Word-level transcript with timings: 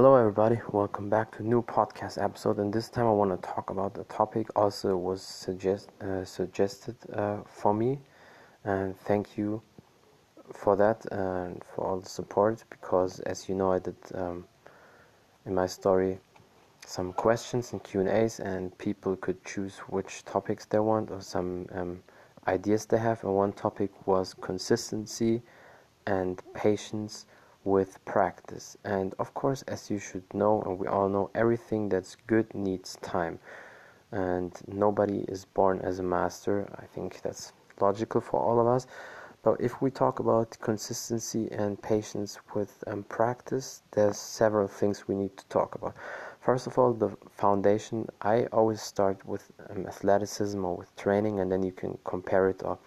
Hello, 0.00 0.16
everybody. 0.16 0.58
Welcome 0.72 1.10
back 1.10 1.30
to 1.32 1.42
a 1.42 1.46
new 1.46 1.60
podcast 1.60 2.16
episode. 2.16 2.56
And 2.56 2.72
this 2.72 2.88
time, 2.88 3.04
I 3.04 3.10
want 3.10 3.38
to 3.38 3.46
talk 3.46 3.68
about 3.68 3.92
the 3.92 4.04
topic 4.04 4.46
also 4.56 4.96
was 4.96 5.20
suggest 5.20 5.90
uh, 6.00 6.24
suggested 6.24 6.96
uh, 7.12 7.40
for 7.44 7.74
me, 7.74 7.98
and 8.64 8.98
thank 9.00 9.36
you 9.36 9.60
for 10.54 10.74
that 10.76 11.04
and 11.12 11.62
for 11.62 11.84
all 11.84 12.00
the 12.00 12.08
support. 12.08 12.64
Because 12.70 13.20
as 13.20 13.46
you 13.46 13.54
know, 13.54 13.72
I 13.72 13.78
did 13.78 13.96
um, 14.14 14.46
in 15.44 15.54
my 15.54 15.66
story 15.66 16.18
some 16.86 17.12
questions 17.12 17.72
and 17.72 17.84
Q 17.84 18.00
and 18.00 18.08
A's, 18.08 18.40
and 18.40 18.78
people 18.78 19.16
could 19.16 19.44
choose 19.44 19.80
which 19.90 20.24
topics 20.24 20.64
they 20.64 20.78
want 20.78 21.10
or 21.10 21.20
some 21.20 21.66
um, 21.72 22.02
ideas 22.48 22.86
they 22.86 22.96
have. 22.96 23.22
And 23.22 23.34
one 23.34 23.52
topic 23.52 23.90
was 24.06 24.32
consistency 24.32 25.42
and 26.06 26.40
patience 26.54 27.26
with 27.64 28.02
practice. 28.04 28.76
And 28.84 29.14
of 29.18 29.34
course, 29.34 29.62
as 29.62 29.90
you 29.90 29.98
should 29.98 30.24
know, 30.32 30.62
and 30.62 30.78
we 30.78 30.86
all 30.86 31.08
know, 31.08 31.30
everything 31.34 31.88
that's 31.88 32.16
good 32.26 32.54
needs 32.54 32.96
time. 33.02 33.38
And 34.12 34.52
nobody 34.66 35.20
is 35.28 35.44
born 35.44 35.80
as 35.80 35.98
a 35.98 36.02
master. 36.02 36.68
I 36.76 36.86
think 36.86 37.20
that's 37.22 37.52
logical 37.80 38.20
for 38.20 38.40
all 38.40 38.60
of 38.60 38.66
us. 38.66 38.86
But 39.42 39.58
if 39.60 39.80
we 39.80 39.90
talk 39.90 40.18
about 40.18 40.58
consistency 40.60 41.48
and 41.50 41.80
patience 41.80 42.38
with 42.54 42.84
um, 42.86 43.04
practice, 43.04 43.82
there's 43.92 44.18
several 44.18 44.68
things 44.68 45.08
we 45.08 45.14
need 45.14 45.34
to 45.38 45.46
talk 45.46 45.74
about. 45.74 45.94
First 46.40 46.66
of 46.66 46.78
all, 46.78 46.92
the 46.92 47.16
foundation. 47.30 48.06
I 48.20 48.44
always 48.52 48.82
start 48.82 49.24
with 49.24 49.50
um, 49.70 49.86
athleticism 49.86 50.62
or 50.62 50.76
with 50.76 50.94
training, 50.96 51.40
and 51.40 51.50
then 51.50 51.62
you 51.62 51.72
can 51.72 51.98
compare 52.04 52.50
it 52.50 52.62
or 52.62 52.78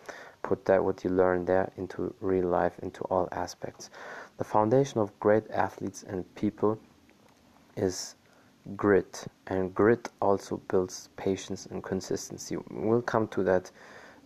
put 0.44 0.66
that 0.66 0.84
what 0.84 1.04
you 1.04 1.10
learn 1.10 1.46
there 1.46 1.71
into 1.77 2.13
real 2.20 2.48
life, 2.48 2.74
into 2.84 3.04
all 3.05 3.27
aspects. 3.32 3.90
The 4.37 4.43
foundation 4.43 4.99
of 4.99 5.17
great 5.20 5.49
athletes 5.51 6.03
and 6.03 6.26
people 6.35 6.79
is 7.76 8.15
grit, 8.76 9.27
and 9.48 9.73
grit 9.73 10.09
also 10.21 10.57
builds 10.67 11.09
patience 11.17 11.65
and 11.67 11.84
consistency. 11.84 12.57
We'll 12.71 13.01
come 13.01 13.27
to 13.29 13.43
that 13.43 13.71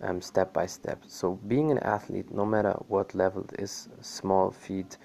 um, 0.02 0.22
step 0.22 0.54
by 0.54 0.66
step. 0.66 1.04
So, 1.08 1.34
being 1.48 1.72
an 1.72 1.80
athlete, 1.80 2.32
no 2.32 2.46
matter 2.46 2.72
what 2.88 3.16
level 3.16 3.46
it 3.52 3.60
is 3.60 3.90
small 4.02 4.52
feat, 4.52 4.98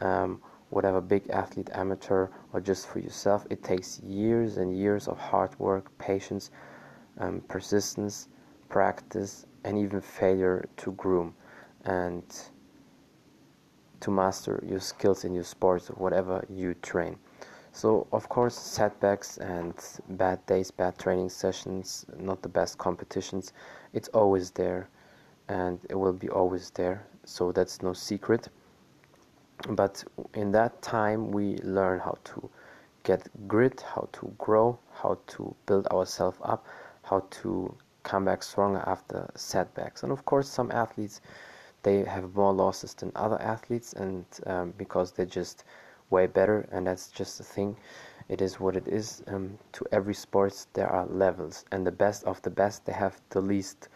um, 0.00 0.40
whatever, 0.70 1.00
big 1.00 1.30
athlete, 1.30 1.70
amateur, 1.72 2.28
or 2.52 2.60
just 2.60 2.88
for 2.88 2.98
yourself 2.98 3.46
it 3.50 3.62
takes 3.62 4.00
years 4.00 4.56
and 4.56 4.76
years 4.76 5.08
of 5.08 5.18
hard 5.18 5.58
work, 5.58 5.96
patience, 5.98 6.50
um, 7.18 7.40
persistence, 7.48 8.28
practice, 8.68 9.46
and 9.64 9.78
even 9.78 10.00
failure 10.00 10.68
to 10.76 10.92
groom. 10.92 11.34
And 11.84 12.24
to 14.00 14.10
master 14.10 14.62
your 14.66 14.80
skills 14.80 15.24
in 15.24 15.34
your 15.34 15.44
sports 15.44 15.90
or 15.90 15.94
whatever 15.94 16.44
you 16.48 16.74
train. 16.74 17.16
So, 17.72 18.06
of 18.12 18.28
course, 18.28 18.56
setbacks 18.56 19.38
and 19.38 19.74
bad 20.10 20.44
days, 20.46 20.70
bad 20.70 20.96
training 20.96 21.28
sessions, 21.28 22.06
not 22.16 22.40
the 22.40 22.48
best 22.48 22.78
competitions, 22.78 23.52
it's 23.92 24.08
always 24.08 24.50
there 24.52 24.88
and 25.48 25.80
it 25.90 25.96
will 25.96 26.12
be 26.12 26.28
always 26.28 26.70
there. 26.70 27.04
So, 27.24 27.50
that's 27.50 27.82
no 27.82 27.92
secret. 27.92 28.48
But 29.68 30.04
in 30.34 30.52
that 30.52 30.82
time, 30.82 31.30
we 31.30 31.56
learn 31.58 31.98
how 31.98 32.18
to 32.24 32.50
get 33.02 33.28
grit, 33.48 33.80
how 33.80 34.08
to 34.12 34.32
grow, 34.38 34.78
how 34.92 35.18
to 35.28 35.54
build 35.66 35.86
ourselves 35.88 36.38
up, 36.42 36.66
how 37.02 37.26
to 37.42 37.74
come 38.04 38.24
back 38.24 38.42
stronger 38.42 38.82
after 38.86 39.28
setbacks. 39.34 40.02
And 40.02 40.12
of 40.12 40.24
course, 40.24 40.48
some 40.48 40.70
athletes 40.70 41.20
they 41.84 42.02
have 42.02 42.34
more 42.34 42.52
losses 42.52 42.94
than 42.94 43.12
other 43.14 43.40
athletes, 43.40 43.92
and 43.92 44.24
um, 44.46 44.74
because 44.76 45.12
they're 45.12 45.26
just 45.26 45.64
way 46.10 46.26
better, 46.26 46.68
and 46.72 46.86
that's 46.86 47.08
just 47.10 47.38
the 47.38 47.44
thing. 47.44 47.76
It 48.28 48.40
is 48.40 48.58
what 48.58 48.74
it 48.74 48.88
is. 48.88 49.22
Um, 49.28 49.58
to 49.72 49.86
every 49.92 50.14
sports 50.14 50.66
there 50.72 50.88
are 50.88 51.06
levels, 51.06 51.64
and 51.70 51.86
the 51.86 51.92
best 51.92 52.24
of 52.24 52.42
the 52.42 52.50
best 52.50 52.86
they 52.86 52.92
have 52.92 53.20
the 53.30 53.40
least 53.40 53.88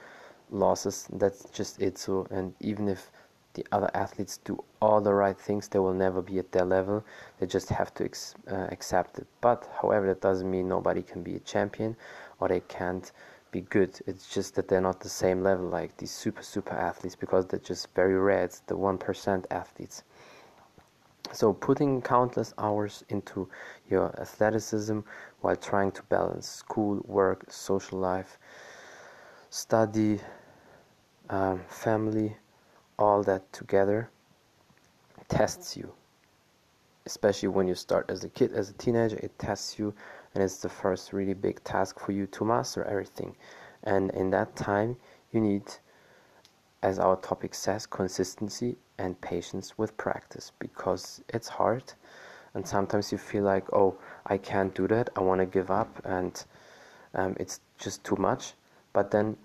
losses. 0.50 1.08
That's 1.12 1.50
just 1.50 1.82
it. 1.82 1.98
So, 1.98 2.26
and 2.30 2.54
even 2.60 2.88
if 2.88 3.10
the 3.54 3.66
other 3.72 3.90
athletes 3.94 4.38
do 4.38 4.62
all 4.80 5.00
the 5.00 5.14
right 5.14 5.38
things, 5.38 5.68
they 5.68 5.78
will 5.78 5.94
never 5.94 6.22
be 6.22 6.38
at 6.38 6.52
their 6.52 6.64
level. 6.64 7.04
They 7.40 7.46
just 7.46 7.70
have 7.70 7.92
to 7.94 8.04
ex- 8.04 8.34
uh, 8.50 8.68
accept 8.70 9.18
it. 9.18 9.26
But 9.40 9.68
however, 9.80 10.06
that 10.08 10.20
doesn't 10.20 10.50
mean 10.50 10.68
nobody 10.68 11.02
can 11.02 11.22
be 11.22 11.34
a 11.36 11.40
champion, 11.40 11.96
or 12.38 12.48
they 12.48 12.60
can't 12.60 13.10
be 13.50 13.62
good. 13.62 13.98
It's 14.06 14.28
just 14.32 14.54
that 14.56 14.68
they're 14.68 14.80
not 14.80 15.00
the 15.00 15.08
same 15.08 15.42
level 15.42 15.68
like 15.68 15.96
these 15.96 16.10
super 16.10 16.42
super 16.42 16.74
athletes 16.74 17.16
because 17.16 17.46
they're 17.46 17.58
just 17.60 17.94
very 17.94 18.18
rare. 18.18 18.48
The 18.66 18.76
one 18.76 18.98
percent 18.98 19.46
athletes. 19.50 20.04
So 21.32 21.52
putting 21.52 22.00
countless 22.00 22.54
hours 22.58 23.04
into 23.08 23.48
your 23.90 24.18
athleticism 24.20 25.00
while 25.40 25.56
trying 25.56 25.92
to 25.92 26.02
balance 26.04 26.48
school, 26.48 27.02
work, 27.04 27.44
social 27.50 27.98
life, 27.98 28.38
study, 29.50 30.20
um, 31.28 31.60
family, 31.68 32.36
all 32.98 33.22
that 33.24 33.52
together 33.52 34.10
tests 35.28 35.76
you. 35.76 35.92
Especially 37.04 37.48
when 37.48 37.68
you 37.68 37.74
start 37.74 38.10
as 38.10 38.24
a 38.24 38.28
kid, 38.28 38.52
as 38.52 38.70
a 38.70 38.74
teenager, 38.74 39.16
it 39.16 39.38
tests 39.38 39.78
you 39.78 39.94
and 40.34 40.42
it's 40.42 40.58
the 40.58 40.68
first 40.68 41.12
really 41.12 41.34
big 41.34 41.62
task 41.64 41.98
for 42.00 42.12
you 42.12 42.26
to 42.26 42.44
master 42.44 42.84
everything. 42.84 43.36
And 43.84 44.10
in 44.10 44.30
that 44.30 44.56
time 44.56 44.96
you 45.32 45.40
need 45.40 45.62
as 46.82 46.98
our 46.98 47.16
topic 47.16 47.54
says 47.54 47.86
consistency 47.86 48.76
and 48.98 49.20
patience 49.20 49.76
with 49.76 49.96
practice 49.96 50.52
because 50.58 51.22
it's 51.28 51.48
hard. 51.48 51.92
And 52.54 52.66
sometimes 52.66 53.12
you 53.12 53.18
feel 53.18 53.44
like 53.44 53.72
oh 53.72 53.96
i 54.26 54.36
can't 54.36 54.74
do 54.74 54.86
that. 54.88 55.10
I 55.16 55.20
want 55.20 55.40
to 55.40 55.46
give 55.46 55.70
up 55.70 56.00
and 56.04 56.44
um, 57.14 57.36
it's 57.40 57.60
just 57.78 58.04
too 58.04 58.16
much. 58.16 58.54
But 58.92 59.10
then 59.10 59.36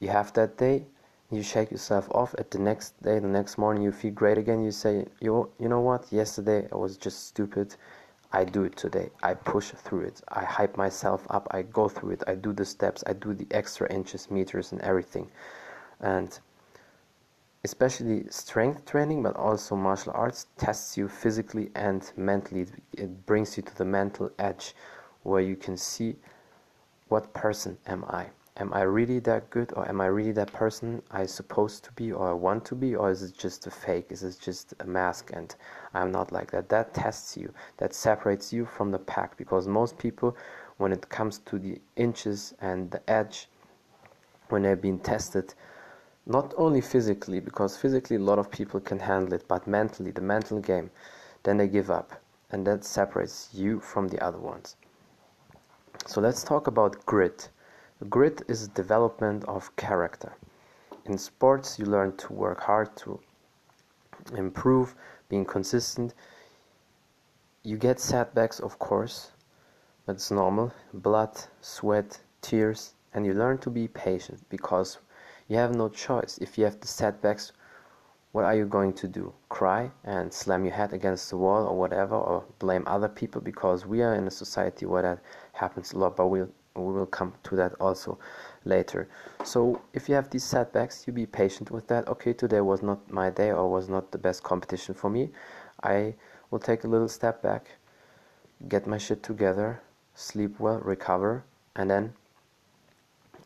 you 0.00 0.08
have 0.08 0.32
that 0.34 0.56
day 0.58 0.84
you 1.30 1.42
shake 1.42 1.70
yourself 1.70 2.08
off. 2.12 2.34
At 2.38 2.50
the 2.50 2.58
next 2.58 3.00
day 3.02 3.18
the 3.18 3.28
next 3.28 3.58
morning 3.58 3.82
you 3.82 3.92
feel 3.92 4.12
great 4.12 4.38
again. 4.38 4.62
You 4.62 4.70
say 4.70 5.06
you, 5.20 5.50
you 5.58 5.68
know 5.68 5.80
what? 5.80 6.12
Yesterday 6.12 6.68
i 6.72 6.76
was 6.76 6.96
just 6.96 7.26
stupid 7.26 7.76
I 8.34 8.44
do 8.44 8.64
it 8.64 8.76
today. 8.76 9.10
I 9.22 9.34
push 9.34 9.70
through 9.70 10.00
it. 10.00 10.20
I 10.28 10.44
hype 10.44 10.76
myself 10.76 11.24
up. 11.30 11.46
I 11.52 11.62
go 11.62 11.88
through 11.88 12.10
it. 12.10 12.24
I 12.26 12.34
do 12.34 12.52
the 12.52 12.64
steps. 12.64 13.04
I 13.06 13.12
do 13.12 13.32
the 13.32 13.46
extra 13.52 13.90
inches, 13.92 14.30
meters, 14.30 14.72
and 14.72 14.80
everything. 14.80 15.30
And 16.00 16.36
especially 17.62 18.26
strength 18.30 18.84
training, 18.86 19.22
but 19.22 19.36
also 19.36 19.76
martial 19.76 20.12
arts 20.16 20.48
tests 20.58 20.96
you 20.96 21.08
physically 21.08 21.70
and 21.76 22.12
mentally. 22.16 22.66
It 22.92 23.24
brings 23.24 23.56
you 23.56 23.62
to 23.62 23.74
the 23.76 23.84
mental 23.84 24.30
edge 24.38 24.74
where 25.22 25.40
you 25.40 25.54
can 25.54 25.76
see 25.76 26.16
what 27.08 27.32
person 27.34 27.78
am 27.86 28.04
I 28.04 28.30
am 28.56 28.72
I 28.72 28.82
really 28.82 29.18
that 29.18 29.50
good 29.50 29.72
or 29.74 29.88
am 29.88 30.00
I 30.00 30.06
really 30.06 30.32
that 30.32 30.52
person 30.52 31.02
I 31.10 31.26
supposed 31.26 31.82
to 31.84 31.92
be 31.92 32.12
or 32.12 32.30
I 32.30 32.32
want 32.32 32.64
to 32.66 32.76
be 32.76 32.94
or 32.94 33.10
is 33.10 33.22
it 33.22 33.36
just 33.36 33.66
a 33.66 33.70
fake? 33.70 34.06
Is 34.10 34.22
it 34.22 34.38
just 34.40 34.74
a 34.78 34.84
mask? 34.84 35.30
And 35.32 35.54
I'm 35.92 36.12
not 36.12 36.30
like 36.30 36.52
that. 36.52 36.68
That 36.68 36.94
tests 36.94 37.36
you. 37.36 37.52
That 37.78 37.92
separates 37.92 38.52
you 38.52 38.64
from 38.64 38.92
the 38.92 38.98
pack 38.98 39.36
because 39.36 39.66
most 39.66 39.98
people 39.98 40.36
when 40.76 40.92
it 40.92 41.08
comes 41.08 41.38
to 41.38 41.58
the 41.58 41.80
inches 41.96 42.54
and 42.60 42.90
the 42.92 43.10
edge 43.10 43.48
when 44.50 44.62
they're 44.62 44.76
being 44.76 45.00
tested 45.00 45.54
not 46.26 46.54
only 46.56 46.80
physically 46.80 47.40
because 47.40 47.76
physically 47.76 48.16
a 48.16 48.20
lot 48.20 48.38
of 48.38 48.50
people 48.50 48.78
can 48.80 49.00
handle 49.00 49.34
it 49.34 49.46
but 49.48 49.66
mentally 49.66 50.12
the 50.12 50.20
mental 50.20 50.60
game 50.60 50.90
then 51.42 51.56
they 51.56 51.68
give 51.68 51.90
up. 51.90 52.20
And 52.50 52.64
that 52.68 52.84
separates 52.84 53.50
you 53.52 53.80
from 53.80 54.06
the 54.08 54.22
other 54.24 54.38
ones. 54.38 54.76
So 56.06 56.20
let's 56.20 56.44
talk 56.44 56.68
about 56.68 57.04
grit 57.04 57.48
Grit 58.08 58.42
is 58.48 58.66
development 58.66 59.44
of 59.44 59.74
character. 59.76 60.32
In 61.04 61.16
sports, 61.16 61.78
you 61.78 61.84
learn 61.84 62.16
to 62.16 62.32
work 62.32 62.60
hard 62.60 62.96
to 62.96 63.20
improve, 64.36 64.96
being 65.28 65.44
consistent. 65.44 66.12
You 67.62 67.76
get 67.76 68.00
setbacks, 68.00 68.58
of 68.58 68.80
course, 68.80 69.30
but 70.06 70.16
it's 70.16 70.32
normal. 70.32 70.72
Blood, 70.92 71.40
sweat, 71.60 72.20
tears, 72.42 72.94
and 73.12 73.24
you 73.24 73.32
learn 73.32 73.58
to 73.58 73.70
be 73.70 73.86
patient 73.86 74.42
because 74.48 74.98
you 75.46 75.56
have 75.56 75.76
no 75.76 75.88
choice. 75.88 76.36
If 76.38 76.58
you 76.58 76.64
have 76.64 76.80
the 76.80 76.88
setbacks, 76.88 77.52
what 78.32 78.44
are 78.44 78.56
you 78.56 78.66
going 78.66 78.94
to 78.94 79.06
do? 79.06 79.32
Cry 79.50 79.92
and 80.02 80.32
slam 80.32 80.64
your 80.64 80.74
head 80.74 80.92
against 80.92 81.30
the 81.30 81.36
wall 81.36 81.64
or 81.64 81.78
whatever, 81.78 82.16
or 82.16 82.44
blame 82.58 82.82
other 82.88 83.08
people 83.08 83.40
because 83.40 83.86
we 83.86 84.02
are 84.02 84.16
in 84.16 84.26
a 84.26 84.32
society 84.32 84.84
where 84.84 85.02
that 85.02 85.20
happens 85.52 85.92
a 85.92 85.98
lot, 85.98 86.16
but 86.16 86.26
we'll 86.26 86.50
we 86.76 86.92
will 86.92 87.06
come 87.06 87.32
to 87.44 87.56
that 87.56 87.74
also 87.80 88.18
later. 88.64 89.08
So 89.44 89.80
if 89.92 90.08
you 90.08 90.14
have 90.14 90.30
these 90.30 90.44
setbacks 90.44 91.06
you 91.06 91.12
be 91.12 91.26
patient 91.26 91.70
with 91.70 91.86
that. 91.88 92.08
Okay 92.08 92.32
today 92.32 92.60
was 92.60 92.82
not 92.82 93.10
my 93.10 93.30
day 93.30 93.52
or 93.52 93.70
was 93.70 93.88
not 93.88 94.10
the 94.10 94.18
best 94.18 94.42
competition 94.42 94.94
for 94.94 95.10
me. 95.10 95.30
I 95.82 96.14
will 96.50 96.58
take 96.58 96.84
a 96.84 96.88
little 96.88 97.08
step 97.08 97.42
back 97.42 97.70
get 98.68 98.86
my 98.86 98.98
shit 98.98 99.22
together 99.22 99.80
sleep 100.14 100.58
well 100.58 100.78
recover 100.78 101.44
and 101.76 101.90
then 101.90 102.12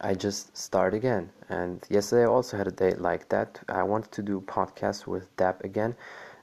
i 0.00 0.14
just 0.14 0.56
start 0.56 0.94
again. 0.94 1.30
And 1.48 1.84
yesterday 1.90 2.22
i 2.22 2.26
also 2.26 2.56
had 2.56 2.68
a 2.68 2.70
day 2.70 2.94
like 2.94 3.28
that. 3.30 3.60
I 3.68 3.82
wanted 3.82 4.12
to 4.12 4.22
do 4.22 4.40
podcast 4.42 5.06
with 5.06 5.34
Deb 5.36 5.60
again 5.64 5.96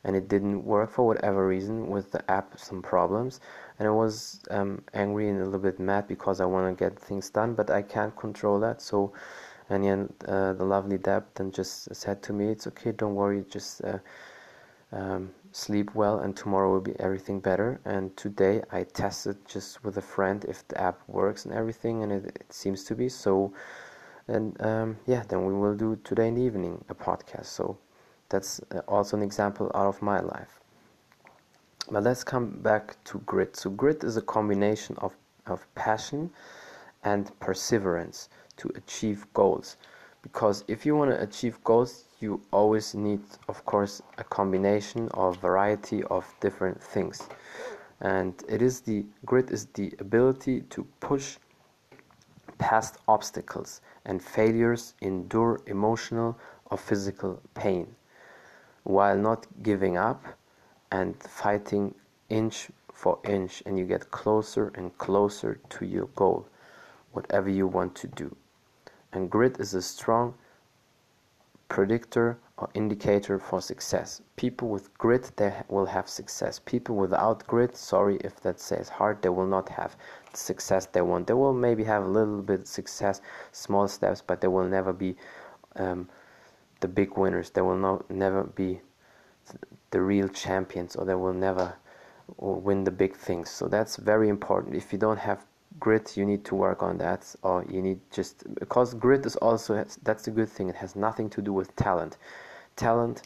and 0.03 0.15
it 0.15 0.27
didn't 0.27 0.63
work 0.63 0.91
for 0.91 1.05
whatever 1.07 1.47
reason 1.47 1.87
with 1.87 2.11
the 2.11 2.29
app 2.29 2.59
some 2.59 2.81
problems 2.81 3.39
and 3.79 3.87
I 3.87 3.91
was 3.91 4.39
um, 4.51 4.81
angry 4.93 5.29
and 5.29 5.41
a 5.41 5.45
little 5.45 5.59
bit 5.59 5.79
mad 5.79 6.07
because 6.07 6.39
I 6.39 6.45
want 6.45 6.77
to 6.77 6.83
get 6.83 6.97
things 6.97 7.29
done 7.29 7.53
but 7.55 7.69
I 7.69 7.81
can't 7.81 8.15
control 8.15 8.59
that. 8.61 8.81
So 8.81 9.13
and 9.69 9.83
then 9.83 10.13
uh, 10.27 10.53
the 10.53 10.63
lovely 10.63 10.97
Deb 10.97 11.25
then 11.35 11.51
just 11.51 11.93
said 11.95 12.21
to 12.23 12.33
me 12.33 12.47
it's 12.47 12.67
okay 12.67 12.91
don't 12.91 13.15
worry 13.15 13.43
just 13.49 13.83
uh, 13.83 13.99
um, 14.91 15.31
sleep 15.51 15.93
well 15.95 16.19
and 16.19 16.35
tomorrow 16.35 16.71
will 16.71 16.81
be 16.81 16.97
everything 16.99 17.39
better. 17.39 17.79
And 17.85 18.15
today 18.15 18.61
I 18.71 18.83
tested 18.83 19.37
just 19.47 19.83
with 19.83 19.97
a 19.97 20.01
friend 20.01 20.45
if 20.47 20.67
the 20.67 20.79
app 20.79 21.01
works 21.07 21.45
and 21.45 21.53
everything 21.53 22.03
and 22.03 22.11
it, 22.11 22.25
it 22.25 22.53
seems 22.53 22.83
to 22.85 22.95
be. 22.95 23.09
So 23.09 23.53
and 24.27 24.59
um, 24.61 24.97
yeah 25.05 25.23
then 25.27 25.45
we 25.45 25.53
will 25.53 25.75
do 25.75 25.97
today 26.03 26.27
in 26.29 26.35
the 26.35 26.41
evening 26.41 26.83
a 26.89 26.95
podcast. 26.95 27.47
So 27.47 27.77
that's 28.29 28.61
uh, 28.71 28.79
also 28.87 29.17
an 29.17 29.23
example 29.23 29.69
out 29.75 29.87
of 29.87 30.01
my 30.01 30.19
life 30.19 30.61
but 31.91 32.03
let's 32.03 32.23
come 32.23 32.49
back 32.61 32.95
to 33.05 33.19
grit. 33.19 33.55
So 33.55 33.69
grit 33.69 34.03
is 34.03 34.17
a 34.17 34.21
combination 34.21 34.95
of, 34.99 35.15
of 35.45 35.65
passion 35.75 36.31
and 37.03 37.31
perseverance 37.39 38.29
to 38.57 38.71
achieve 38.75 39.25
goals. 39.33 39.77
Because 40.21 40.63
if 40.67 40.85
you 40.85 40.95
want 40.95 41.11
to 41.11 41.21
achieve 41.21 41.63
goals 41.63 42.05
you 42.19 42.41
always 42.51 42.95
need 42.95 43.21
of 43.47 43.63
course 43.65 44.01
a 44.17 44.23
combination 44.23 45.09
or 45.13 45.33
variety 45.33 46.03
of 46.05 46.23
different 46.39 46.81
things. 46.81 47.27
And 48.01 48.33
it 48.49 48.61
is 48.61 48.81
the 48.81 49.05
grit 49.25 49.51
is 49.51 49.65
the 49.67 49.93
ability 49.99 50.61
to 50.61 50.87
push 50.99 51.37
past 52.57 52.97
obstacles 53.07 53.81
and 54.05 54.21
failures 54.21 54.93
endure 55.01 55.59
emotional 55.67 56.37
or 56.71 56.77
physical 56.77 57.41
pain 57.53 57.95
while 58.83 59.17
not 59.17 59.45
giving 59.61 59.97
up 59.97 60.25
and 60.91 61.21
fighting 61.23 61.93
inch 62.29 62.69
for 62.93 63.19
inch 63.25 63.61
and 63.65 63.77
you 63.77 63.85
get 63.85 64.11
closer 64.11 64.71
and 64.75 64.97
closer 64.97 65.59
to 65.69 65.85
your 65.85 66.07
goal 66.15 66.47
whatever 67.11 67.49
you 67.49 67.67
want 67.67 67.95
to 67.95 68.07
do. 68.07 68.35
And 69.13 69.29
grit 69.29 69.59
is 69.59 69.73
a 69.73 69.81
strong 69.81 70.33
predictor 71.69 72.37
or 72.57 72.69
indicator 72.73 73.39
for 73.39 73.61
success. 73.61 74.21
People 74.35 74.69
with 74.69 74.95
grit 74.97 75.31
they 75.35 75.53
will 75.67 75.85
have 75.85 76.07
success. 76.07 76.59
People 76.59 76.95
without 76.95 77.45
grit 77.47 77.75
sorry 77.75 78.17
if 78.17 78.39
that 78.41 78.59
says 78.59 78.89
hard 78.89 79.21
they 79.21 79.29
will 79.29 79.47
not 79.47 79.69
have 79.69 79.95
the 80.31 80.37
success 80.37 80.85
they 80.85 81.01
want. 81.01 81.27
They 81.27 81.33
will 81.33 81.53
maybe 81.53 81.83
have 81.83 82.03
a 82.03 82.07
little 82.07 82.41
bit 82.41 82.61
of 82.61 82.67
success 82.67 83.21
small 83.51 83.87
steps 83.87 84.21
but 84.25 84.41
they 84.41 84.47
will 84.47 84.67
never 84.67 84.93
be 84.93 85.15
um, 85.75 86.09
the 86.81 86.87
big 86.87 87.17
winners. 87.17 87.49
They 87.49 87.61
will 87.61 87.77
not 87.77 88.09
never 88.09 88.43
be 88.43 88.81
the 89.91 90.01
real 90.01 90.27
champions 90.27 90.95
or 90.95 91.05
they 91.05 91.15
will 91.15 91.33
never 91.33 91.75
uh, 92.41 92.47
win 92.47 92.83
the 92.83 92.91
big 92.91 93.15
things. 93.15 93.49
So 93.49 93.67
that's 93.67 93.95
very 93.97 94.29
important. 94.29 94.75
If 94.75 94.91
you 94.91 94.99
don't 94.99 95.19
have 95.19 95.45
grit 95.79 96.15
you 96.15 96.25
need 96.25 96.45
to 96.45 96.55
work 96.55 96.81
on 96.81 96.97
that 96.97 97.35
or 97.41 97.65
you 97.69 97.81
need 97.81 97.99
just 98.09 98.43
because 98.55 98.93
grit 98.93 99.25
is 99.25 99.35
also 99.37 99.85
that's 100.03 100.27
a 100.27 100.31
good 100.31 100.49
thing. 100.49 100.69
It 100.69 100.75
has 100.75 100.95
nothing 100.95 101.29
to 101.31 101.41
do 101.41 101.53
with 101.53 101.75
talent. 101.75 102.17
Talent 102.75 103.23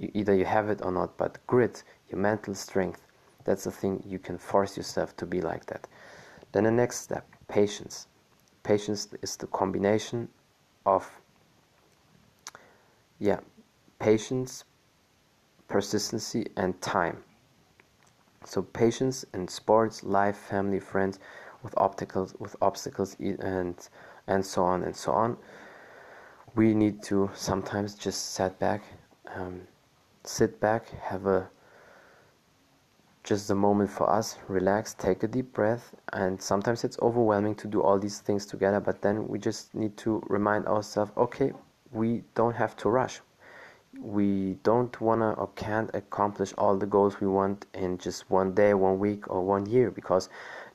either 0.00 0.34
you 0.34 0.44
have 0.44 0.70
it 0.70 0.80
or 0.82 0.90
not 0.90 1.16
but 1.18 1.38
grit 1.46 1.82
your 2.08 2.18
mental 2.18 2.54
strength 2.54 3.06
that's 3.44 3.64
the 3.64 3.70
thing 3.70 4.02
you 4.06 4.18
can 4.18 4.38
force 4.38 4.76
yourself 4.76 5.16
to 5.16 5.26
be 5.26 5.40
like 5.40 5.66
that. 5.66 5.86
Then 6.52 6.64
the 6.64 6.70
next 6.70 7.00
step 7.00 7.26
patience. 7.48 8.06
Patience 8.62 9.08
is 9.22 9.36
the 9.36 9.46
combination 9.48 10.28
of 10.86 11.10
yeah 13.18 13.40
patience 13.98 14.64
persistency 15.72 16.46
and 16.58 16.78
time. 16.82 17.24
So 18.44 18.60
patience 18.60 19.24
in 19.32 19.48
sports 19.48 20.04
life 20.04 20.36
family 20.36 20.80
friends 20.80 21.18
with 21.62 21.72
obstacles 21.78 22.34
with 22.38 22.54
obstacles 22.60 23.16
and 23.18 23.74
and 24.26 24.44
so 24.44 24.62
on 24.64 24.82
and 24.82 24.94
so 24.94 25.12
on. 25.12 25.38
We 26.54 26.74
need 26.74 27.02
to 27.04 27.30
sometimes 27.34 27.94
just 27.94 28.34
sit 28.34 28.58
back 28.58 28.82
um, 29.34 29.62
sit 30.24 30.60
back 30.60 30.90
have 31.00 31.26
a 31.26 31.48
just 33.24 33.48
a 33.50 33.54
moment 33.54 33.88
for 33.88 34.10
us 34.10 34.36
relax 34.48 34.92
take 34.94 35.22
a 35.22 35.28
deep 35.28 35.52
breath 35.54 35.94
and 36.12 36.42
sometimes 36.42 36.84
it's 36.84 36.98
overwhelming 37.00 37.54
to 37.54 37.66
do 37.68 37.80
all 37.80 37.98
these 37.98 38.18
things 38.18 38.44
together 38.44 38.80
but 38.80 39.00
then 39.00 39.26
we 39.28 39.38
just 39.38 39.74
need 39.74 39.96
to 39.96 40.22
remind 40.28 40.66
ourselves 40.66 41.12
okay 41.16 41.52
we 41.92 42.22
don't 42.34 42.56
have 42.56 42.76
to 42.76 42.90
rush 42.90 43.20
we 43.98 44.54
don't 44.62 45.00
wanna 45.00 45.32
or 45.32 45.48
can't 45.54 45.90
accomplish 45.94 46.52
all 46.58 46.76
the 46.76 46.86
goals 46.86 47.20
we 47.20 47.26
want 47.26 47.66
in 47.74 47.98
just 47.98 48.30
one 48.30 48.54
day 48.54 48.74
one 48.74 48.98
week 48.98 49.30
or 49.30 49.42
one 49.44 49.66
year 49.66 49.90
because 49.90 50.28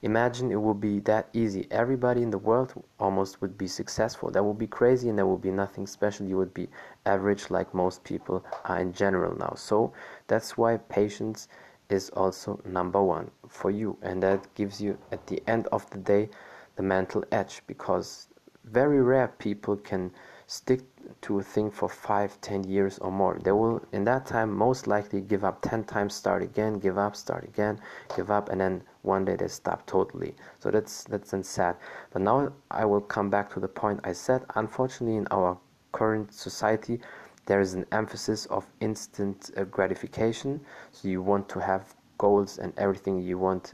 Imagine 0.04 0.52
it 0.52 0.62
would 0.62 0.80
be 0.80 1.00
that 1.02 1.28
easy. 1.34 1.68
Everybody 1.72 2.22
in 2.22 2.30
the 2.30 2.38
world 2.38 2.72
almost 3.00 3.42
would 3.42 3.58
be 3.58 3.68
successful. 3.68 4.30
That 4.30 4.44
would 4.44 4.60
be 4.60 4.68
crazy 4.68 5.10
and 5.10 5.18
there 5.18 5.25
would 5.25 5.42
be 5.42 5.50
nothing 5.50 5.88
special. 5.88 6.28
You 6.28 6.38
would 6.38 6.54
be 6.54 6.69
average 7.08 7.50
like 7.50 7.74
most 7.74 8.04
people 8.04 8.46
are 8.66 8.80
in 8.80 8.94
general 8.94 9.36
now. 9.36 9.54
So 9.56 9.94
that's 10.28 10.56
why 10.56 10.78
patience 10.78 11.48
is 11.90 12.10
also 12.12 12.62
number 12.64 13.02
one 13.02 13.31
for 13.48 13.72
you. 13.72 13.98
And 14.04 14.22
that 14.22 14.54
gives 14.54 14.80
you, 14.80 15.00
at 15.12 15.25
the 15.25 15.42
end 15.48 15.68
of 15.72 15.90
the 15.90 15.98
day, 15.98 16.30
the 16.75 16.84
mental 16.84 17.24
edge 17.31 17.64
because 17.66 18.28
very 18.66 19.02
rare 19.02 19.30
people 19.40 19.78
can 19.78 20.12
stick 20.47 20.79
to 21.21 21.39
a 21.39 21.44
thing 21.44 21.69
for 21.69 21.89
five, 21.89 22.39
ten 22.39 22.63
years 22.63 22.97
or 22.99 23.11
more. 23.11 23.38
They 23.44 23.51
will, 23.51 23.81
in 23.91 24.05
that 24.05 24.25
time, 24.25 24.51
most 24.55 24.88
likely 24.88 25.19
give 25.19 25.44
up 25.44 25.61
ten 25.61 25.83
times, 25.83 26.15
start 26.15 26.41
again, 26.41 26.79
give 26.79 26.97
up, 26.97 27.15
start 27.15 27.44
again, 27.44 27.79
give 28.15 28.31
up, 28.31 28.49
and 28.49 28.61
then 28.61 28.81
one 29.01 29.25
day 29.25 29.35
they 29.35 29.49
stop 29.49 29.85
totally. 29.85 30.33
So 30.59 30.71
that's 30.71 31.03
that's 31.03 31.31
then 31.31 31.44
sad. 31.44 31.75
But 32.11 32.21
now 32.21 32.53
I 32.71 32.85
will 32.85 33.01
come 33.01 33.29
back 33.29 33.49
to 33.53 33.59
the 33.59 33.67
point 33.67 33.99
I 34.05 34.13
said. 34.13 34.45
Unfortunately, 34.55 35.17
in 35.17 35.27
our 35.31 35.57
current 35.91 36.33
society, 36.33 37.01
there 37.45 37.59
is 37.59 37.73
an 37.73 37.85
emphasis 37.91 38.45
of 38.45 38.65
instant 38.79 39.51
uh, 39.57 39.65
gratification. 39.65 40.61
So 40.91 41.09
you 41.09 41.21
want 41.21 41.49
to 41.49 41.59
have 41.59 41.94
goals 42.17 42.57
and 42.57 42.73
everything 42.77 43.21
you 43.21 43.38
want 43.38 43.73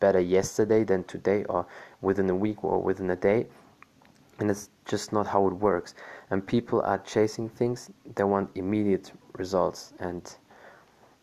better 0.00 0.20
yesterday 0.20 0.82
than 0.82 1.04
today, 1.04 1.44
or 1.44 1.64
within 2.00 2.28
a 2.28 2.34
week 2.34 2.64
or 2.64 2.82
within 2.82 3.10
a 3.10 3.16
day 3.16 3.46
and 4.38 4.50
it's 4.50 4.70
just 4.84 5.12
not 5.12 5.26
how 5.26 5.46
it 5.46 5.54
works. 5.54 5.94
And 6.30 6.46
people 6.46 6.82
are 6.82 6.98
chasing 6.98 7.48
things 7.48 7.90
they 8.14 8.24
want 8.24 8.50
immediate 8.54 9.12
results 9.34 9.92
and 9.98 10.36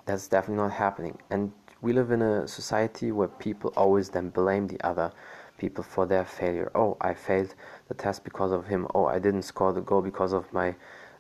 that's 0.05 0.27
definitely 0.27 0.63
not 0.63 0.71
happening. 0.71 1.17
And 1.29 1.51
we 1.81 1.93
live 1.93 2.11
in 2.11 2.21
a 2.21 2.47
society 2.47 3.11
where 3.11 3.27
people 3.27 3.73
always 3.75 4.09
then 4.09 4.29
blame 4.29 4.67
the 4.67 4.81
other 4.85 5.11
people 5.57 5.83
for 5.83 6.05
their 6.05 6.25
failure. 6.25 6.71
Oh 6.75 6.97
i 7.01 7.13
failed 7.13 7.55
the 7.87 7.93
test 7.93 8.23
because 8.23 8.51
of 8.51 8.67
him. 8.67 8.87
Oh 8.95 9.05
i 9.05 9.19
didn't 9.19 9.43
score 9.43 9.73
the 9.73 9.81
goal 9.81 10.01
because 10.01 10.33
of 10.33 10.51
my 10.53 10.75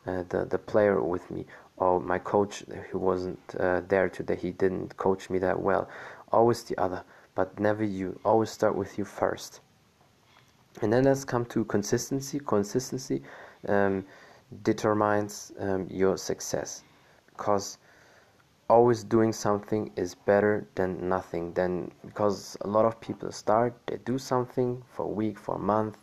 uh, 0.05 0.23
the 0.29 0.45
the 0.45 0.57
player 0.57 1.01
with 1.01 1.29
me. 1.31 1.45
Or 1.77 1.99
my 1.99 2.19
coach 2.19 2.63
who 2.91 2.99
wasn't 2.99 3.39
uh, 3.59 3.81
there 3.87 4.07
today. 4.07 4.35
He 4.35 4.51
didn't 4.51 4.95
coach 4.97 5.29
me 5.29 5.39
that 5.39 5.59
well. 5.59 5.89
Always 6.31 6.63
the 6.63 6.77
other 6.77 7.03
but 7.35 7.59
never 7.59 7.83
you. 7.83 8.19
Always 8.23 8.51
start 8.51 8.75
with 8.75 8.97
you 8.97 9.05
first 9.05 9.59
and 10.81 10.91
then 10.91 11.03
let's 11.03 11.23
come 11.23 11.45
to 11.45 11.63
consistency. 11.65 12.39
Consistency 12.39 13.21
um, 13.67 14.05
determines 14.63 15.51
um, 15.59 15.87
your 15.89 16.17
success 16.17 16.83
because 17.27 17.77
always 18.69 19.03
doing 19.03 19.31
something 19.33 19.91
is 19.95 20.15
better 20.15 20.65
than 20.75 21.07
nothing. 21.07 21.53
Then 21.53 21.91
because 22.05 22.57
a 22.61 22.67
lot 22.67 22.85
of 22.85 22.99
people 22.99 23.31
start, 23.31 23.73
they 23.85 23.97
do 23.97 24.17
something 24.17 24.83
for 24.87 25.05
a 25.05 25.09
week, 25.09 25.37
for 25.37 25.55
a 25.55 25.59
month, 25.59 25.97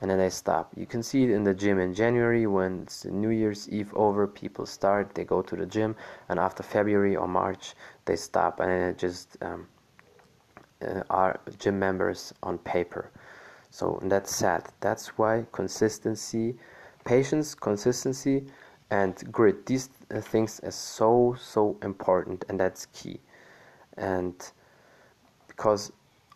and 0.00 0.10
then 0.10 0.18
they 0.18 0.30
stop. 0.30 0.72
You 0.76 0.86
can 0.86 1.02
see 1.02 1.24
it 1.24 1.30
in 1.30 1.44
the 1.44 1.54
gym 1.54 1.78
in 1.78 1.94
January 1.94 2.46
when 2.46 2.82
it's 2.82 3.04
New 3.04 3.28
Year's 3.30 3.68
Eve 3.68 3.92
over. 3.94 4.26
People 4.26 4.66
start, 4.66 5.14
they 5.14 5.24
go 5.24 5.42
to 5.42 5.56
the 5.56 5.66
gym, 5.66 5.94
and 6.28 6.38
after 6.38 6.62
February 6.62 7.16
or 7.16 7.28
March, 7.28 7.74
they 8.06 8.16
stop, 8.16 8.60
and 8.60 8.70
it 8.70 8.98
just 8.98 9.36
um, 9.42 9.68
uh, 10.82 11.02
are 11.10 11.38
gym 11.58 11.78
members 11.78 12.32
on 12.42 12.58
paper. 12.58 13.10
So 13.70 14.00
that's 14.02 14.34
sad. 14.34 14.68
That's 14.80 15.16
why 15.18 15.46
consistency, 15.52 16.56
patience, 17.04 17.54
consistency, 17.54 18.46
and 18.90 19.14
grit. 19.32 19.66
These 19.66 19.90
uh, 20.14 20.20
things 20.20 20.60
are 20.60 20.72
so 20.72 21.36
so 21.40 21.78
important, 21.82 22.44
and 22.48 22.58
that's 22.58 22.86
key. 22.86 23.20
And 23.96 24.34
because 25.48 25.92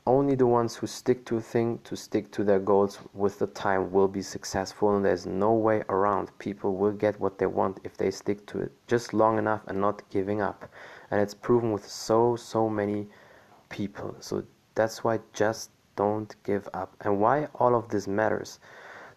only 0.06 0.34
the 0.34 0.46
ones 0.46 0.76
who 0.76 0.86
stick 0.86 1.24
to 1.24 1.38
a 1.38 1.40
thing, 1.40 1.78
to 1.84 1.96
stick 1.96 2.30
to 2.32 2.44
their 2.44 2.58
goals 2.58 2.98
with 3.14 3.38
the 3.38 3.46
time, 3.48 3.90
will 3.90 4.08
be 4.08 4.22
successful, 4.22 4.94
and 4.94 5.04
there's 5.04 5.26
no 5.26 5.54
way 5.54 5.82
around. 5.88 6.30
People 6.38 6.76
will 6.76 6.92
get 6.92 7.18
what 7.18 7.38
they 7.38 7.46
want 7.46 7.80
if 7.84 7.96
they 7.96 8.10
stick 8.10 8.46
to 8.46 8.60
it 8.60 8.72
just 8.86 9.14
long 9.14 9.38
enough 9.38 9.62
and 9.66 9.80
not 9.80 10.08
giving 10.10 10.40
up. 10.40 10.68
And 11.10 11.20
it's 11.20 11.34
proven 11.34 11.72
with 11.72 11.88
so 11.88 12.36
so 12.36 12.68
many 12.68 13.08
people. 13.70 14.14
So 14.20 14.44
that's 14.74 15.02
why 15.02 15.20
just 15.32 15.70
don't 15.96 16.34
give 16.44 16.68
up. 16.74 16.96
And 17.00 17.20
why 17.20 17.48
all 17.54 17.74
of 17.74 17.88
this 17.88 18.06
matters? 18.06 18.58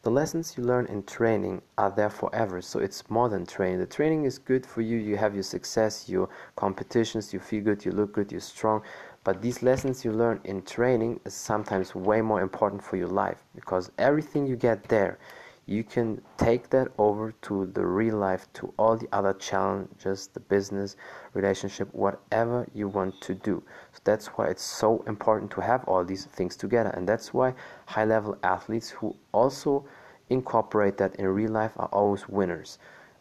the 0.07 0.11
lessons 0.11 0.55
you 0.55 0.63
learn 0.63 0.85
in 0.85 1.03
training 1.03 1.61
are 1.77 1.91
there 1.91 2.09
forever 2.09 2.61
so 2.61 2.79
it's 2.79 3.09
more 3.09 3.27
than 3.27 3.45
training 3.45 3.77
the 3.77 3.85
training 3.85 4.23
is 4.23 4.37
good 4.37 4.65
for 4.65 4.81
you 4.81 4.95
you 4.97 5.17
have 5.17 5.33
your 5.33 5.43
success 5.43 6.07
your 6.07 6.29
competitions 6.55 7.33
you 7.33 7.39
feel 7.41 7.61
good 7.61 7.83
you 7.83 7.91
look 7.91 8.13
good 8.13 8.31
you're 8.31 8.39
strong 8.39 8.81
but 9.25 9.41
these 9.41 9.61
lessons 9.61 10.05
you 10.05 10.11
learn 10.13 10.39
in 10.45 10.61
training 10.61 11.19
is 11.25 11.33
sometimes 11.33 11.93
way 11.93 12.21
more 12.21 12.41
important 12.41 12.81
for 12.81 12.95
your 12.95 13.09
life 13.09 13.43
because 13.53 13.91
everything 13.97 14.47
you 14.47 14.55
get 14.55 14.81
there 14.87 15.19
you 15.67 15.83
can 15.83 16.21
take 16.37 16.69
that 16.69 16.87
over 16.97 17.33
to 17.41 17.65
the 17.73 17.85
real 17.85 18.15
life 18.15 18.47
to 18.53 18.73
all 18.77 18.95
the 18.95 19.07
other 19.11 19.33
challenges 19.33 20.27
the 20.27 20.39
business 20.39 20.95
relationship 21.33 21.93
whatever 21.93 22.65
you 22.73 22.87
want 22.87 23.13
to 23.19 23.33
do. 23.35 23.61
So 23.91 23.99
that's 24.05 24.27
why 24.27 24.47
it's 24.47 24.63
so 24.63 25.03
important 25.07 25.51
to 25.51 25.61
have 25.61 25.83
all 25.83 26.05
these 26.05 26.23
things 26.23 26.55
together. 26.55 26.89
And 26.91 27.07
that's 27.07 27.33
why 27.33 27.53
high 27.85 28.05
level 28.05 28.37
athletes 28.43 28.89
who 28.89 29.13
also 29.33 29.85
incorporate 30.29 30.97
that 30.97 31.15
in 31.17 31.27
real 31.27 31.51
life 31.51 31.73
are 31.75 31.89
always 31.91 32.29
winners. 32.29 32.79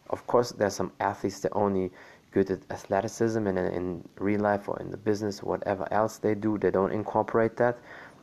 Of 0.09 0.25
course 0.25 0.51
there's 0.51 0.75
some 0.75 0.93
athletes 1.01 1.41
that 1.41 1.51
only 1.51 1.91
good 2.31 2.49
at 2.49 2.59
athleticism 2.69 3.45
and 3.45 3.59
in 3.59 4.07
real 4.19 4.39
life 4.39 4.69
or 4.69 4.79
in 4.79 4.89
the 4.89 4.97
business 4.97 5.43
whatever 5.43 5.91
else 5.91 6.17
they 6.17 6.35
do 6.35 6.57
they 6.57 6.71
don't 6.71 6.93
incorporate 6.93 7.57
that. 7.57 7.77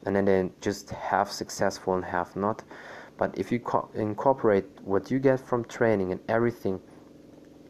And 0.06 0.16
then 0.16 0.24
they 0.24 0.50
just 0.62 0.88
half 0.90 1.30
successful 1.30 1.94
and 1.94 2.04
half 2.04 2.36
not 2.36 2.62
but 3.16 3.36
if 3.38 3.52
you 3.52 3.60
co- 3.60 3.88
incorporate 3.94 4.66
what 4.82 5.10
you 5.10 5.18
get 5.18 5.40
from 5.40 5.64
training 5.64 6.12
and 6.12 6.20
everything 6.28 6.80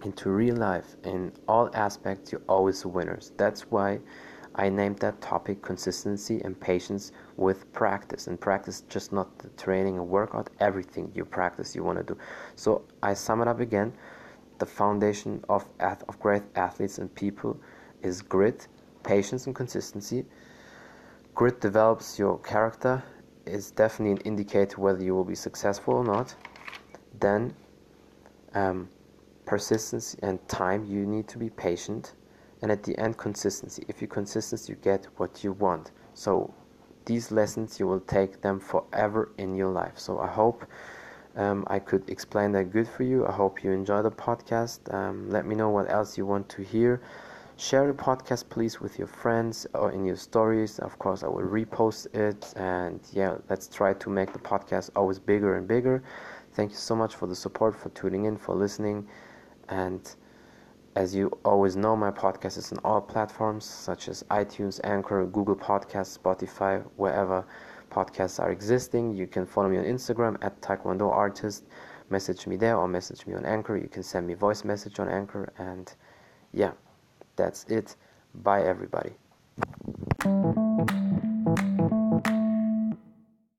into 0.05 0.31
real 0.31 0.57
life 0.57 0.97
in 1.05 1.33
all 1.49 1.71
aspects, 1.75 2.33
you're 2.33 2.43
always 2.49 2.85
winners. 2.85 3.33
That's 3.37 3.63
why 3.71 4.01
I 4.57 4.69
named 4.69 4.99
that 4.99 5.21
topic 5.21 5.63
consistency 5.63 6.41
and 6.45 6.59
patience 6.59 7.13
with 7.37 7.71
practice. 7.73 8.27
And 8.27 8.41
practice 8.41 8.83
just 8.89 9.13
not 9.13 9.39
the 9.39 9.49
training 9.51 9.99
and 9.99 10.09
workout, 10.09 10.51
everything 10.61 11.11
you 11.15 11.25
practice 11.25 11.75
you 11.75 11.83
want 11.83 11.99
to 11.99 12.05
do. 12.05 12.19
So 12.55 12.83
I 13.03 13.15
sum 13.15 13.43
it 13.43 13.49
up 13.49 13.61
again. 13.61 13.93
The 14.59 14.67
foundation 14.67 15.45
of, 15.49 15.67
of 15.81 16.21
great 16.21 16.43
athletes 16.55 16.99
and 16.99 17.13
people 17.15 17.59
is 18.03 18.23
grit, 18.23 18.69
patience, 19.03 19.47
and 19.47 19.55
consistency. 19.55 20.25
Grit 21.35 21.61
develops 21.61 22.19
your 22.19 22.39
character, 22.39 23.03
is 23.47 23.71
definitely 23.71 24.13
an 24.13 24.19
indicator 24.19 24.81
whether 24.81 25.03
you 25.03 25.15
will 25.15 25.25
be 25.25 25.35
successful 25.35 25.95
or 25.95 26.05
not. 26.05 26.35
Then, 27.21 27.55
um, 28.55 28.89
persistence 29.47 30.17
and 30.23 30.47
time, 30.49 30.85
you 30.85 31.07
need 31.07 31.29
to 31.29 31.39
be 31.39 31.51
patient. 31.51 32.15
And 32.63 32.73
at 32.73 32.83
the 32.83 32.97
end, 32.99 33.19
consistency. 33.19 33.85
If 33.89 34.01
you're 34.01 34.09
consistent, 34.09 34.69
you 34.69 34.77
get 34.77 35.07
what 35.17 35.45
you 35.45 35.53
want. 35.53 35.91
So, 36.15 36.55
these 37.05 37.31
lessons, 37.31 37.79
you 37.79 37.87
will 37.87 38.01
take 38.01 38.41
them 38.41 38.59
forever 38.59 39.33
in 39.37 39.55
your 39.55 39.71
life. 39.71 39.99
So, 39.99 40.19
I 40.19 40.29
hope 40.29 40.65
um, 41.37 41.65
I 41.67 41.79
could 41.79 42.09
explain 42.09 42.53
that 42.53 42.73
good 42.73 42.89
for 42.89 43.03
you. 43.03 43.27
I 43.27 43.33
hope 43.33 43.63
you 43.63 43.73
enjoy 43.73 44.03
the 44.03 44.11
podcast. 44.11 44.93
Um, 44.95 45.29
let 45.29 45.47
me 45.47 45.55
know 45.55 45.69
what 45.69 45.91
else 45.91 46.17
you 46.17 46.25
want 46.25 46.49
to 46.51 46.63
hear 46.63 47.03
share 47.57 47.87
the 47.87 47.93
podcast 47.93 48.49
please 48.49 48.81
with 48.81 48.99
your 48.99 49.07
friends 49.07 49.67
or 49.75 49.93
in 49.93 50.05
your 50.05 50.17
stories. 50.17 50.79
Of 50.81 50.99
course 50.99 51.23
i 51.23 51.29
will 51.29 51.43
repost 51.43 52.15
it. 52.15 52.53
And 52.57 53.01
yeah 53.13 53.37
let's 53.49 53.69
try 53.69 53.95
to 53.95 54.11
make 54.11 54.33
the 54.33 54.39
podcast 54.39 54.91
always 54.97 55.19
bigger 55.19 55.57
and 55.57 55.67
bigger. 55.69 56.03
Thank 56.53 56.73
you 56.73 56.77
so 56.77 56.97
much 56.97 57.15
for 57.15 57.27
the 57.27 57.37
support 57.37 57.77
for 57.77 57.91
tuning 57.91 58.25
in 58.25 58.37
for 58.37 58.55
listening. 58.55 59.07
And 59.69 60.15
as 60.97 61.15
you 61.15 61.31
always 61.45 61.77
know 61.77 61.97
my 61.97 62.11
podcast 62.11 62.59
is 62.59 62.73
on 62.73 62.79
all 62.85 63.01
platforms 63.01 63.65
such 63.65 64.09
as 64.09 64.23
itunes 64.31 64.81
anchor 64.85 65.27
google 65.27 65.57
podcasts 65.57 66.17
spotify 66.17 66.81
wherever 66.97 67.45
podcasts 67.91 68.41
are 68.41 68.51
existing. 68.51 69.15
You 69.15 69.27
can 69.27 69.47
follow 69.47 69.69
me 69.69 69.79
on 69.79 69.85
instagram 69.85 70.37
at 70.43 70.61
taekwondo 70.61 71.11
artist. 71.11 71.65
Message 72.11 72.47
me 72.47 72.57
there 72.57 72.77
or 72.77 72.89
message 72.89 73.27
me 73.27 73.35
on 73.35 73.45
anchor. 73.45 73.77
You 73.77 73.89
can 73.89 74.03
send 74.03 74.27
me 74.27 74.35
voice 74.35 74.65
message 74.65 74.99
on 74.99 75.09
anchor. 75.09 75.53
And 75.59 75.93
yeah 76.53 76.73
that's 77.37 77.65
it. 77.65 77.97
Bye, 78.35 78.63
everybody. 78.63 79.13